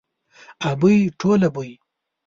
[0.69, 1.71] ابۍ ټوله بۍ.